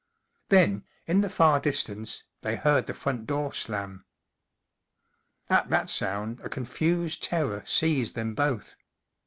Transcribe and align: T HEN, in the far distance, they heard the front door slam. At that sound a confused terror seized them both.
T 0.49 0.55
HEN, 0.55 0.83
in 1.05 1.21
the 1.21 1.29
far 1.29 1.59
distance, 1.59 2.23
they 2.41 2.55
heard 2.55 2.87
the 2.87 2.93
front 2.95 3.27
door 3.27 3.53
slam. 3.53 4.03
At 5.47 5.69
that 5.69 5.91
sound 5.91 6.39
a 6.39 6.49
confused 6.49 7.21
terror 7.21 7.61
seized 7.67 8.15
them 8.15 8.33
both. 8.33 8.75